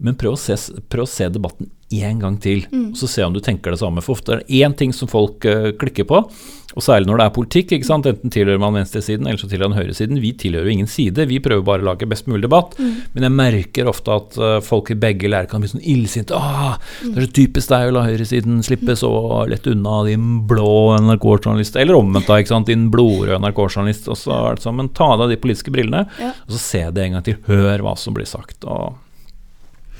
[0.00, 0.56] men prøv å se,
[0.88, 2.92] prøv å se debatten én gang til, mm.
[2.94, 4.02] så se om du tenker det samme.
[4.04, 6.22] For ofte er det én ting som folk uh, klikker på,
[6.70, 7.72] og særlig når det er politikk.
[7.74, 8.06] ikke sant?
[8.06, 10.20] Enten tilhører man venstresiden eller så tilhører man høyresiden.
[10.22, 12.76] Vi tilhører jo ingen side, vi prøver bare å lage best mulig debatt.
[12.78, 12.92] Mm.
[13.16, 16.38] Men jeg merker ofte at uh, folk i begge leirer kan bli sånn illsinte.
[16.38, 19.10] Ah, det er så typisk deg å la høyresiden slippe så
[19.50, 20.70] lett unna, din blå
[21.02, 21.80] NRK-journalist.
[21.80, 22.70] Eller omvendt, da, ikke sant?
[22.70, 24.06] din blodrøde NRK-journalist.
[24.14, 26.34] Og så er det sånn, men ta av deg de politiske brillene, ja.
[26.46, 27.40] og så se det en gang til.
[27.50, 28.62] Hør hva som blir sagt.
[28.62, 28.94] og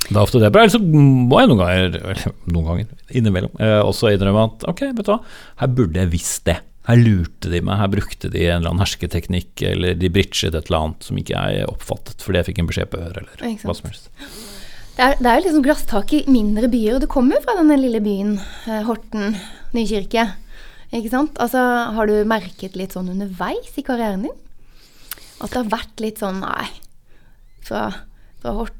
[0.09, 0.51] det er ofte det.
[0.51, 4.85] Eller så må jeg noen ganger, eller noen ganger, innimellom, eh, også innrømme at ok,
[4.97, 5.21] vet du hva,
[5.63, 6.57] her burde jeg visst det.
[6.89, 10.71] Her lurte de meg, her brukte de en eller annen hersketeknikk, eller de bridget et
[10.71, 13.77] eller annet som ikke jeg oppfattet fordi jeg fikk en beskjed på øret, eller hva
[13.77, 14.09] som helst.
[14.97, 17.55] Det er, det er jo liksom glasstak i mindre byer, og det kommer jo fra
[17.61, 18.35] denne lille byen,
[18.67, 19.37] eh, Horten,
[19.77, 20.27] Nykirke.
[20.91, 21.39] Ikke sant?
[21.39, 21.63] Altså,
[21.95, 24.39] har du merket litt sånn underveis i karrieren din?
[25.39, 26.67] At det har vært litt sånn Nei,
[27.65, 27.87] fra,
[28.43, 28.80] fra Horten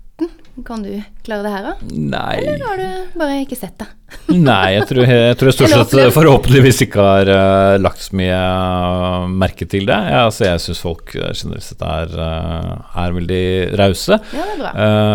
[0.67, 0.93] kan du
[1.25, 1.73] klare det her, da?
[1.95, 2.37] Nei.
[2.43, 3.87] Eller har du bare ikke sett det?
[4.35, 8.39] Nei, jeg tror jeg, jeg, tror stort sett forhåpentligvis ikke har uh, lagt så mye
[8.39, 9.97] uh, merke til det.
[10.11, 13.45] Ja, altså, jeg syns folk uh, generelt sett er, er veldig
[13.79, 14.19] rause.
[14.35, 14.73] Ja, det er bra.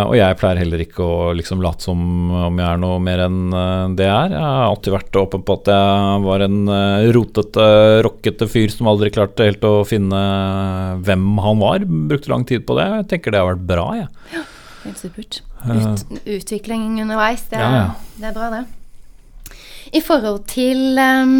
[0.07, 2.01] og jeg pleier heller ikke å liksom late som
[2.45, 3.39] om jeg er noe mer enn
[3.97, 4.35] det jeg er.
[4.37, 6.59] Jeg har alltid vært åpen på at jeg var en
[7.15, 7.69] rotete,
[8.07, 10.23] rockete fyr som aldri klarte helt å finne
[11.05, 11.85] hvem han var.
[11.85, 12.89] Brukte lang tid på det.
[13.01, 14.11] Jeg tenker det har vært bra, jeg.
[14.35, 14.45] Ja.
[14.85, 15.41] Helt supert.
[15.65, 16.05] Ut,
[16.37, 18.17] utvikling underveis, det er, ja, ja.
[18.19, 19.55] det er, bra, det.
[19.97, 21.35] I forhold til um,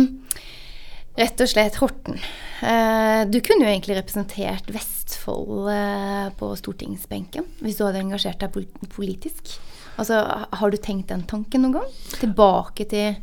[1.20, 2.18] rett og slett Horten.
[2.64, 8.90] Uh, du kunne jo egentlig representert Vestfold uh, på stortingsbenken hvis du hadde engasjert deg
[8.96, 9.58] politisk.
[10.00, 11.94] Altså, har du tenkt den tanken noen gang?
[12.18, 13.16] Tilbake til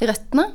[0.00, 0.48] røttene?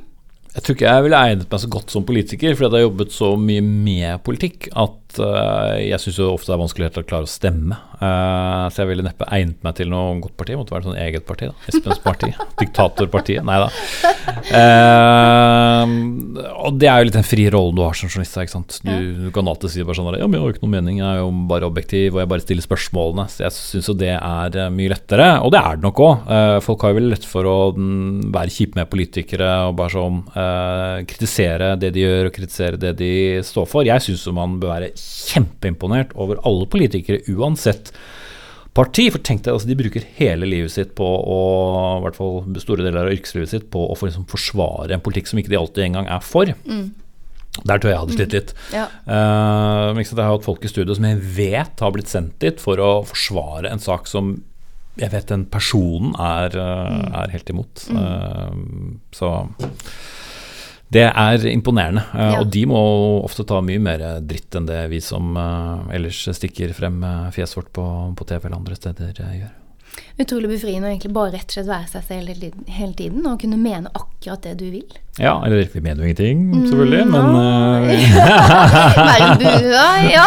[0.54, 3.14] Jeg tror ikke jeg ville egnet meg så godt som politiker, fordi jeg har jobbet
[3.14, 7.30] så mye med politikk at uh, jeg syns ofte det er vanskelig å klare å
[7.30, 7.76] stemme.
[7.94, 10.52] Uh, så jeg ville neppe egnet meg til noe godt parti.
[10.52, 11.48] Det måtte være et sånn eget parti.
[11.50, 12.30] da, Espens parti.
[12.60, 13.44] Diktatorpartiet.
[13.46, 13.68] Nei da.
[14.50, 15.84] Uh,
[16.64, 18.36] og det er jo litt den frie rollen du har som journalist.
[18.40, 18.78] ikke sant?
[18.84, 18.92] Du,
[19.26, 21.08] du kan alltid si bare sånn Ja, men jeg har jo ikke noe mening, jeg
[21.08, 23.28] er jo bare objektiv, og jeg bare stiller spørsmålene.
[23.32, 26.28] Så jeg syns jo det er mye lettere, og det er det nok òg.
[26.66, 30.22] folk har jo veldig lett for å um, være kjipe med politikere og bare sånn
[31.08, 33.12] kritisere det de gjør og kritisere det de
[33.46, 33.86] står for.
[33.86, 37.92] Jeg syns man bør være kjempeimponert over alle politikere uansett
[38.74, 39.06] parti.
[39.14, 41.40] For tenk deg, altså, de bruker hele livet sitt på å,
[41.98, 45.30] i hvert fall store deler av yrkeslivet sitt på å for, liksom, forsvare en politikk
[45.30, 46.50] som ikke de alltid engang er for.
[46.66, 46.88] Mm.
[47.62, 48.56] Der tror jeg jeg hadde slitt litt.
[48.56, 48.74] Mm.
[48.74, 48.88] Ja.
[49.06, 52.82] Uh, jeg har hatt folk i studio som jeg vet har blitt sendt dit for
[52.82, 54.34] å forsvare en sak som
[54.98, 57.86] jeg vet den personen er, uh, er helt imot.
[57.94, 59.30] Uh, så
[60.92, 62.04] det er imponerende.
[62.12, 62.38] Uh, ja.
[62.42, 62.80] Og de må
[63.24, 67.00] ofte ta mye mer dritt enn det vi som uh, ellers stikker frem
[67.34, 67.86] fjeset vårt på,
[68.18, 69.52] på TV eller andre steder, gjør
[70.20, 73.58] utrolig befriende å egentlig bare rett og slett være seg selv hele tiden og kunne
[73.58, 75.00] mene akkurat det du vil.
[75.14, 77.84] Ja, eller vi mener jo ingenting, selvfølgelig, mm, men uh,
[79.06, 80.24] Være bua, ja.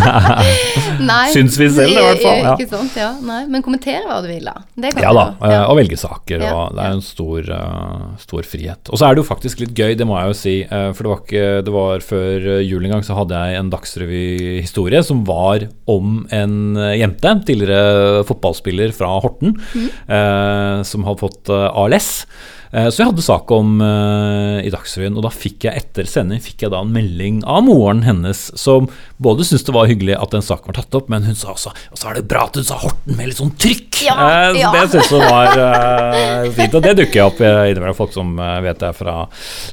[1.10, 1.26] Nei.
[1.34, 2.40] Syns vi selv, i hvert fall.
[2.40, 2.54] Ja.
[2.56, 3.10] Ikke sant, ja.
[3.20, 4.62] Nei, men kommentere hva du vil, da.
[4.80, 5.58] ja da, ja.
[5.68, 6.40] og velge saker.
[6.48, 8.88] Og det er en stor, uh, stor, frihet.
[8.88, 11.04] Og så er det jo faktisk litt gøy, det må jeg jo si, uh, for
[11.04, 15.20] det var, ikke, det var før jul en gang så hadde jeg en Dagsrevy-historie som
[15.28, 16.56] var om en
[16.96, 19.88] jente, tidligere fotballspiller fra Horten, mm.
[20.16, 22.26] eh, som har fått eh, ALS.
[22.74, 26.42] Eh, så jeg hadde sak om uh, i Dagsrevyen, og da fikk jeg etter sending
[26.42, 28.88] fikk jeg da en melding av moren hennes som
[29.22, 31.70] både syntes det var hyggelig at den saken var tatt opp, men hun sa også
[31.74, 34.00] og så er det bra at hun sa Horten med litt sånn trykk.
[34.08, 34.72] Ja, uh, ja.
[34.74, 38.34] Det syntes hun var uh, fint, og det dukker opp innimellom folk som
[38.64, 39.16] vet det fra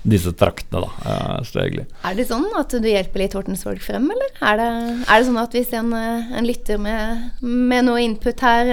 [0.08, 1.42] disse traktene, da.
[1.42, 1.86] så det er hyggelig.
[2.08, 4.34] Er det sånn at du hjelper litt Hortens folk frem, eller?
[4.46, 4.70] Er det,
[5.08, 8.70] er det sånn at hvis en, en lytter med, med noe input her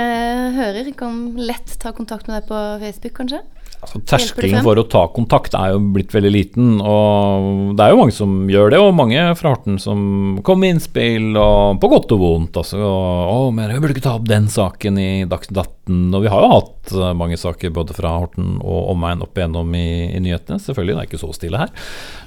[0.59, 3.43] hører, kan lett ta kontakt med deg på Facebook, kanskje?
[3.79, 8.01] Altså, terskelen for å ta kontakt er jo blitt veldig liten, og det er jo
[8.01, 10.01] mange som gjør det, og mange fra Horten som
[10.43, 12.59] kommer med innspill, og på godt og vondt.
[12.59, 16.25] Altså, og, å, men jeg burde ikke ta opp den saken i Dagsnytt 18, og
[16.25, 19.87] vi har jo hatt eh, mange saker både fra Horten og omegn opp igjennom i,
[20.11, 20.59] i, nyhetene.
[20.65, 21.73] Selvfølgelig, det er ikke så stille her.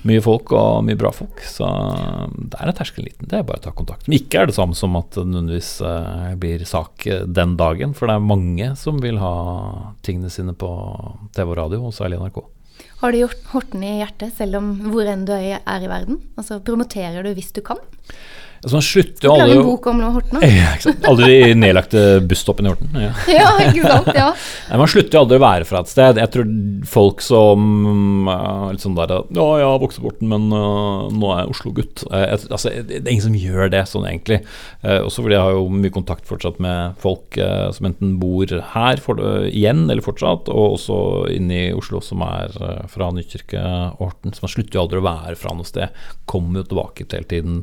[0.08, 1.68] Mye folk og mye bra folk, så
[2.32, 3.28] der er terskelen liten.
[3.28, 4.08] Det er bare å ta kontakt.
[4.08, 8.08] Men ikke er det samme som at det nødvendigvis uh, blir sak den dagen, for
[8.08, 9.36] det er mange som vil ha
[10.08, 10.72] tingene sine på
[11.36, 12.41] TV TV og radio, og særlig NRK.
[13.01, 16.21] Har du gjort Horten i hjertet, selv om hvor enn du er i verden?
[16.38, 17.82] Altså, Promoterer du hvis du kan?
[18.62, 20.89] Altså, man slutter jo aldri Lage en bok om Horten, da.
[21.10, 22.97] alle de nedlagte busstoppene i Horten.
[23.02, 23.13] Ja.
[23.39, 24.28] ja, ikke sant, ja.
[24.69, 26.19] Nei, man slutter jo aldri å være fra et sted.
[26.21, 26.52] Jeg tror
[26.91, 31.32] folk som uh, litt sånn der Ja, jeg har vokst opp Horten, men uh, nå
[31.34, 32.04] er jeg Oslo-gutt.
[32.12, 34.43] Uh, altså, det er ingen som gjør det sånn, egentlig.
[34.86, 37.39] Uh, også fordi jeg har jo mye kontakt fortsatt med folk
[37.74, 41.00] som enten bor her for, igjen, eller fortsatt, og også
[41.34, 42.54] inne i Oslo, som er
[42.91, 43.62] fra Nykirke
[43.95, 44.36] og Horten.
[44.36, 45.97] Så man slutter jo aldri å være fra noe sted.
[46.30, 47.62] Kommer jo tilbake til hele tiden,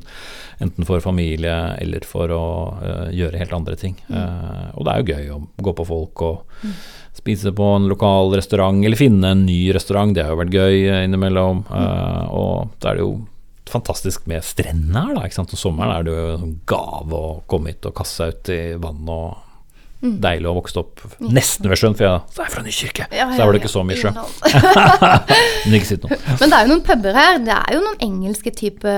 [0.64, 2.44] enten for familie eller for å
[2.81, 3.96] uh, gjøre helt andre ting.
[4.09, 6.77] Uh, og det er jo gøy å gå på folk og mm.
[7.20, 10.14] spise på en lokal restaurant, eller finne en ny restaurant.
[10.16, 11.66] Det har jo vært gøy innimellom.
[11.70, 13.18] Uh, og da er det jo
[13.68, 15.27] fantastisk med strendene her, da.
[15.29, 15.53] Ikke sant?
[15.53, 18.62] Og sommeren er det jo en gave å komme hit og kaste seg ut i
[18.81, 19.44] vannet og
[19.98, 20.18] Mm.
[20.22, 23.06] Deilig å vokse opp nesten ved sjøen, for jeg, så er jeg fra Nykirke.
[23.11, 24.12] Ja, ja, så er det ikke så mye sjø.
[25.66, 26.18] Men ikke sitt noe.
[26.40, 27.40] Men det er jo noen puber her.
[27.42, 28.94] Det er jo noen engelske type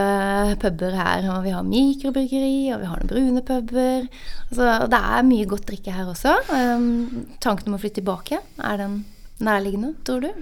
[0.60, 1.30] puber her.
[1.32, 4.06] Og vi har mikrobryggeri, og vi har noen brune puber.
[4.50, 6.36] Altså, det er mye godt drikke her også.
[6.52, 9.00] Um, tanken om å flytte tilbake, er den
[9.40, 10.32] nærliggende, tror du?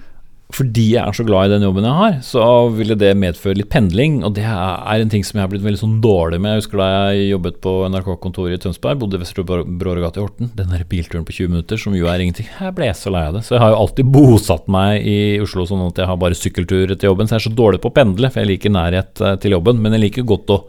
[0.49, 3.69] Fordi jeg er så glad i den jobben jeg har, så ville det medføre litt
[3.69, 4.23] pendling.
[4.25, 6.55] Og det er en ting som jeg har blitt veldig sånn dårlig med.
[6.55, 10.49] Jeg husker da jeg jobbet på NRK-kontoret i Tønsberg, bodde i Vestre Bråregate i Horten.
[10.57, 12.49] Den der bilturen på 20 minutter, som jo er ingenting.
[12.49, 13.45] Jeg ble så lei av det.
[13.45, 16.97] Så jeg har jo alltid bosatt meg i Oslo sånn at jeg har bare sykkeltur
[16.97, 17.29] til jobben.
[17.29, 19.85] Så jeg er så dårlig på å pendle, for jeg liker nærhet eh, til jobben.
[19.85, 20.63] Men jeg liker godt å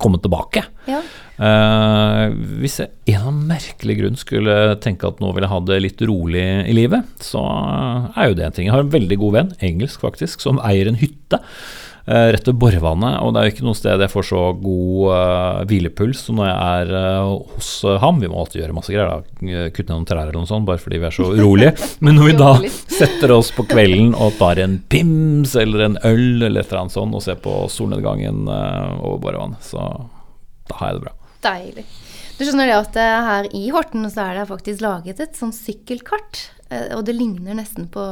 [0.00, 0.66] komme tilbake.
[0.90, 1.04] Ja.
[1.40, 5.78] Uh, hvis jeg en av merkelig grunn skulle tenke at nå vil jeg ha det
[5.80, 7.40] litt rolig i livet, så
[8.12, 8.66] er jo det en ting.
[8.68, 12.58] Jeg har en veldig god venn, engelsk faktisk, som eier en hytte uh, rett ved
[12.60, 13.22] Borvannet.
[13.24, 16.50] Og det er jo ikke noe sted jeg får så god uh, hvilepuls som når
[16.50, 17.70] jeg er hos
[18.02, 18.18] ham.
[18.20, 19.62] Vi må alltid gjøre masse greier, da.
[19.72, 21.72] kutte ned noen trær eller noe sånt, bare fordi vi er så urolige.
[22.04, 22.50] Men når vi da
[22.98, 26.98] setter oss på kvelden og tar en pims eller en øl eller et eller annet
[26.98, 29.88] sånt og ser på solnedgangen over Borvannet, så
[30.68, 31.16] da har jeg det bra.
[31.44, 31.86] Deilig.
[32.36, 35.52] Du skjønner det at eh, her i Horten så er det faktisk laget et sånn
[35.56, 36.46] sykkelkart.
[36.70, 38.02] Eh, og det ligner nesten på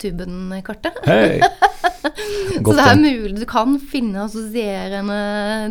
[0.00, 1.00] Tuben-kartet.
[1.04, 1.40] Hey.
[2.64, 5.18] så det er mulig du kan finne assosierende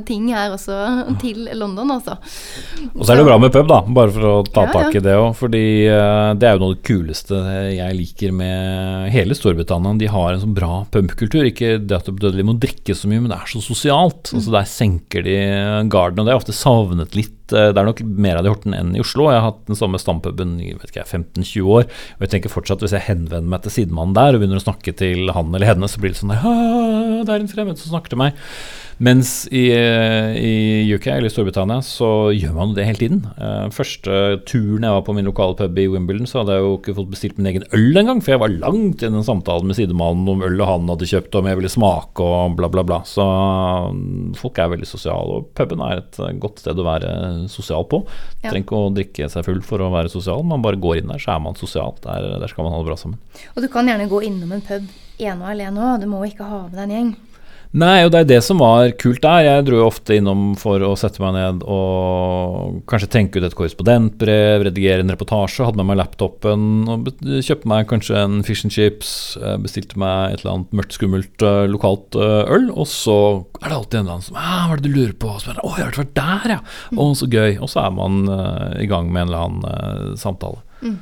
[0.07, 0.77] ting her også
[1.21, 2.19] til London, altså.
[2.93, 5.03] Og så er det bra med pub, da, bare for å ta ja, tak i
[5.03, 5.31] det òg.
[5.39, 7.41] Fordi uh, det er jo noe av det kuleste
[7.73, 9.97] jeg liker med hele Storbritannia.
[9.99, 11.49] De har en sånn bra pubkultur.
[11.49, 14.29] Ikke det at de må drikke så mye, men det er så sosialt.
[14.29, 14.39] Mm.
[14.39, 15.37] Altså Der senker de
[15.89, 18.75] garden, og det er ofte savnet litt det er nok mer av det i Horten
[18.77, 19.29] enn i Oslo.
[19.29, 21.87] Jeg har hatt den samme stampuben i 15-20 år.
[22.17, 24.95] Og jeg tenker fortsatt hvis jeg henvender meg til sidemannen der og begynner å snakke
[24.99, 26.35] til han eller henne, så blir det sånn
[27.25, 28.37] det er en fremmed som snakker til meg.
[28.99, 33.21] Mens i, eh, i, UK eller Storbritannia så gjør man det hele tiden.
[33.39, 36.73] Uh, første turen jeg var på min lokale pub i Wimbledon, så hadde jeg jo
[36.75, 39.79] ikke fått bestilt min egen øl engang, for jeg var langt i den samtalen med
[39.79, 42.99] sidemannen om ølet han hadde kjøpt, om jeg ville smake og bla, bla, bla.
[43.07, 47.13] Så mm, folk er veldig sosiale, og puben er et eh, godt sted å være
[47.55, 48.01] sosial på.
[48.41, 48.49] Ja.
[48.49, 51.23] Trenger ikke å drikke seg full for å være sosial, man bare går inn der,
[51.23, 51.95] så er man sosial.
[52.03, 53.23] Der, der skal man ha det bra sammen.
[53.55, 56.47] Og du kan gjerne gå innom en pub ene og alene òg, du må ikke
[56.47, 57.17] ha med deg en gjeng.
[57.77, 59.43] Nei, og det er det som var kult der.
[59.45, 63.53] Jeg dro jo ofte innom for å sette meg ned og kanskje tenke ut et
[63.57, 65.67] korrespondentbrev, redigere en reportasje.
[65.67, 69.11] Hadde med meg laptopen og kjøpte meg kanskje en fish and chips.
[69.37, 72.71] Eh, bestilte meg et eller annet mørkt, skummelt uh, lokalt uh, øl.
[72.73, 73.19] Og så
[73.61, 75.43] er det alltid en eller annen som ah, 'Hva er det du lurer på?' Og
[75.43, 76.63] så bare 'Å, jeg har vært der, ja'.
[76.89, 77.03] Mm.
[77.05, 77.51] Å, så gøy.
[77.61, 80.65] Og så er man uh, i gang med en eller annen samtale.
[80.81, 80.97] Mm.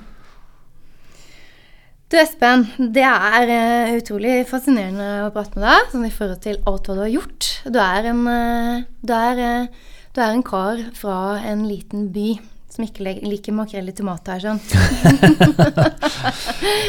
[2.07, 2.61] Du Espen,
[2.95, 6.93] det er uh, utrolig fascinerende å prate med deg sånn i forhold til alt hva
[6.95, 7.47] du har gjort.
[7.67, 9.67] Du er en, uh, du er, uh,
[10.15, 12.39] du er en kar fra en liten by
[12.71, 14.55] som ikke liker makrell i tomat her, sånn.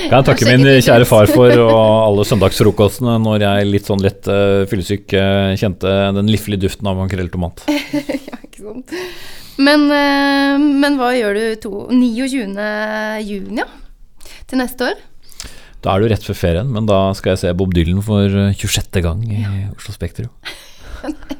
[0.07, 4.29] Kan jeg takke min kjære far for og alle søndagsfrokostene når jeg litt sånn lett
[4.71, 7.65] fyllesyk eh, kjente den liflige duften av makrell i tomat.
[8.29, 8.93] ja, ikke sant.
[9.59, 12.69] Men, eh, men hva gjør du to, 29.
[13.25, 13.69] juni, ja?
[14.49, 15.01] Til neste år?
[15.85, 18.55] Da er du rett før ferien, men da skal jeg se Bob Dylan for eh,
[18.57, 19.03] 26.
[19.05, 19.43] gang i
[19.77, 20.33] Oslo Spektrum.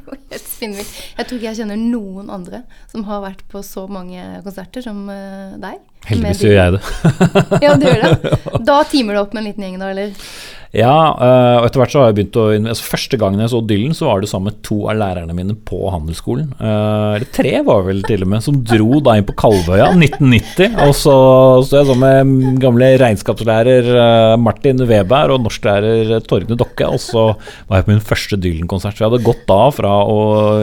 [0.59, 5.01] Jeg tror ikke jeg kjenner noen andre som har vært på så mange konserter som
[5.11, 5.81] eh, deg.
[6.07, 6.81] Heldigvis gjør jeg det.
[7.65, 8.33] Ja, du gjør det.
[8.69, 10.15] Da timer du opp med en liten gjeng, da, eller?
[10.77, 13.61] Ja, øh, og etter hvert så har jeg begynt å altså Første gangen jeg så
[13.65, 16.51] Dylan, så var det sammen med to av lærerne mine på handelsskolen.
[16.61, 20.77] Eh, eller tre var vel til og med, som dro da inn på Kalvøya 1990.
[20.85, 21.17] Og så
[21.65, 27.27] sto jeg sammen med gamle regnskapslærer eh, Martin Weber og norsklærer Torgne Dokke, og så
[27.69, 28.99] var jeg på min første Dylan-konsert.
[28.99, 30.19] Så jeg hadde gått da fra å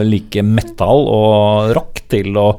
[0.06, 2.52] like metal og rock til å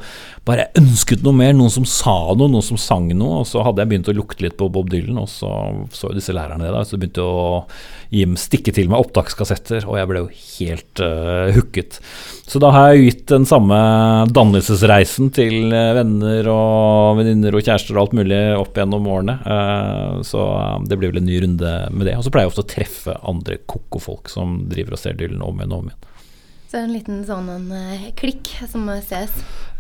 [0.47, 3.41] bare ønsket noe mer, noen som sa noe, noen som sang noe.
[3.41, 5.51] Og så hadde jeg begynt å lukte litt på Bob Dylan, og så
[5.91, 6.71] så jo disse lærerne det.
[6.73, 7.61] da, Så begynte jeg å
[8.13, 11.99] gi dem stikke til meg opptakskassetter, og jeg ble jo helt uh, hooket.
[12.47, 13.77] Så da har jeg gitt den samme
[14.31, 19.35] dannelsesreisen til eh, venner og venninner og kjærester og alt mulig opp gjennom årene.
[19.43, 20.45] Uh, så
[20.87, 22.15] det blir vel en ny runde med det.
[22.15, 25.59] Og så pleier jeg ofte å treffe andre koko-folk som driver og ser Dylan om
[25.59, 26.13] igjen og om igjen.
[26.67, 29.31] Så det er en liten sånn en, eh, klikk som ses.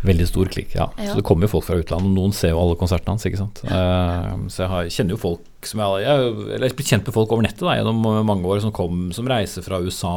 [0.07, 0.85] Veldig stor klikk, ja.
[0.95, 1.09] Ja.
[1.11, 3.59] Så det kommer jo folk fra utlandet, noen ser jo alle konsertene hans, ikke sant.
[3.65, 7.13] Uh, så jeg har, kjenner jo folk som jeg, jeg, har- eller blitt kjent med
[7.17, 10.13] folk over nettet da, gjennom mange år, som, kom, som reiser fra USA,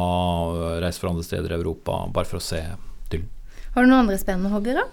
[0.79, 2.61] reiser fra andre steder i Europa, bare for å se
[3.11, 3.27] Dylan.
[3.73, 4.85] Har du noen andre spennende hobbyer, da?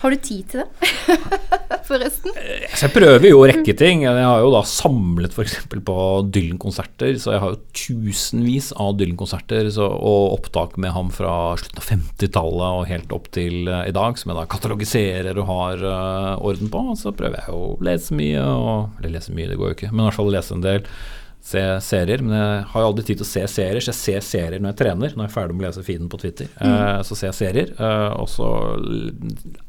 [0.00, 0.90] Har du tid til det?
[1.88, 2.34] Forresten.
[2.74, 4.02] Så jeg prøver jo å rekke ting.
[4.04, 5.54] Jeg har jo da samlet f.eks.
[5.70, 5.96] på
[6.34, 11.90] Dylan-konserter, så jeg har jo tusenvis av Dylan-konserter og opptak med ham fra slutten av
[11.92, 16.32] 50-tallet og helt opp til eh, i dag, som jeg da katalogiserer og har eh,
[16.50, 16.82] orden på.
[16.98, 20.04] Så prøver jeg å lese mye, og, eller lese mye, det går jo ikke, men
[20.04, 20.90] i hvert fall lese en del.
[21.46, 24.24] Se serier, men jeg har jo aldri tid til å se serier, så jeg ser
[24.26, 25.12] serier når jeg trener.
[25.14, 27.70] Når jeg er ferdig med å lese feeden på Twitter, eh, så ser jeg serier.
[27.78, 28.48] eh, og så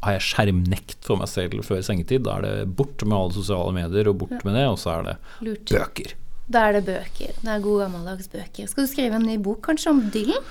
[0.01, 2.23] har jeg skjermnekt for meg selv før sengetid.
[2.25, 5.05] Da er det bort med alle sosiale medier, og bort med det, og så er
[5.11, 5.69] det Lurt.
[5.69, 6.15] bøker.
[6.49, 7.37] Da er det bøker.
[7.43, 8.67] Det er gode gammeldags bøker.
[8.71, 10.43] Skal du skrive en ny bok kanskje om Dylan?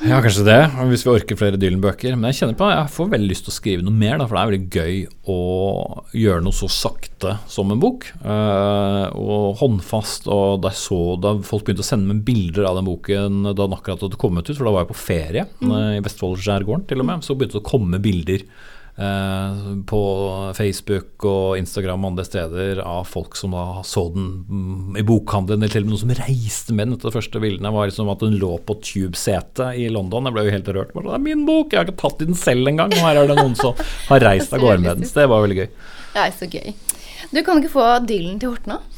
[0.00, 2.14] Ja, kanskje det, hvis vi orker flere Dylan-bøker.
[2.16, 4.36] Men jeg kjenner på jeg får veldig lyst til å skrive noe mer, da, for
[4.36, 4.94] det er veldig gøy
[5.28, 5.40] å
[6.16, 8.06] gjøre noe så sakte som en bok.
[8.24, 10.30] eh, og håndfast.
[10.32, 13.76] Og da så da folk begynte å sende meg bilder av den boken da den
[13.76, 15.76] akkurat hadde kommet ut, for da var jeg på ferie mm.
[15.98, 18.46] i Vestfoldskjærgården til og med, så begynte det å komme bilder.
[19.00, 20.00] Eh, på
[20.56, 25.64] Facebook og Instagram og andre steder av folk som da så den mm, i bokhandelen,
[25.64, 26.98] eller til og med noen som reiste med den.
[26.98, 30.28] etter de første bildene var liksom at den lå på Tube-setet i London.
[30.28, 30.94] Jeg ble jo helt rørt.
[30.94, 31.72] Det er min bok!
[31.72, 32.94] Jeg har ikke tatt i den selv engang.
[32.94, 33.78] Og her er det noen som
[34.10, 35.10] har reist av gårde med den.
[35.10, 35.68] Så det var veldig gøy.
[36.20, 36.72] Er så gøy.
[37.30, 38.96] Du kan ikke få Dylan til Horten òg?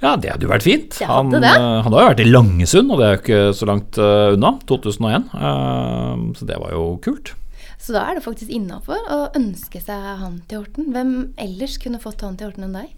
[0.00, 0.96] Ja, det hadde jo vært fint.
[1.04, 1.44] Han, eh,
[1.84, 4.54] han har jo vært i Langesund, og det er jo ikke så langt eh, unna.
[4.70, 5.28] 2001.
[5.36, 7.34] eh, så det var jo kult.
[7.80, 10.90] Så da er det faktisk innafor å ønske seg han til Horten.
[10.94, 12.96] Hvem ellers kunne fått han til Horten enn deg?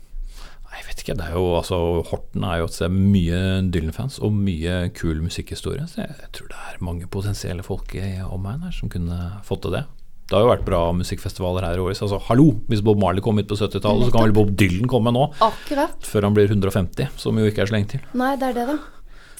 [0.72, 3.40] Jeg vet ikke, det er jo, altså, Horten er jo et sted mye
[3.75, 5.85] Dylan-fans og mye kul musikkhistorie.
[5.90, 9.77] Så jeg, tror det er mange potensielle folk i omegn her som kunne fått til
[9.77, 9.85] det.
[10.31, 12.01] Det har jo vært bra musikkfestivaler her i året.
[12.01, 15.12] Altså, hallo, hvis Bob Marley kom hit på 70-tallet, så kan vel Bob Dylan komme
[15.12, 15.27] nå?
[15.44, 16.09] Akkurat.
[16.09, 18.11] Før han blir 150, som jo ikke er så lenge til.
[18.16, 18.79] Nei, det er det, da.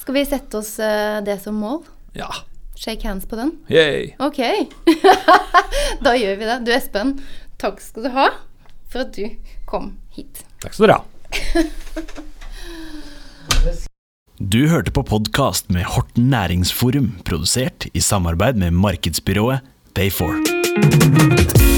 [0.03, 1.81] Skal vi sette oss eh, det som mål?
[2.19, 2.29] Ja,
[2.83, 3.51] Shake hands på den?
[3.69, 4.15] yay!
[4.19, 4.39] Ok.
[6.05, 6.57] da gjør vi det.
[6.67, 7.13] Du Espen,
[7.61, 8.27] takk skal du ha
[8.91, 9.23] for at du
[9.69, 10.43] kom hit.
[10.59, 11.03] Takk skal dere ha.
[14.43, 19.63] Du hørte på podkast med Horten Næringsforum, produsert i samarbeid med markedsbyrået
[19.95, 21.72] Pay4.